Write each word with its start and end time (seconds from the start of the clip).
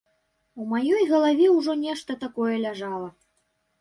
У 0.61 0.65
маёй 0.71 1.03
галаве 1.11 1.51
ўжо 1.57 1.77
нешта 1.85 2.11
такое 2.27 2.55
ляжала. 2.67 3.09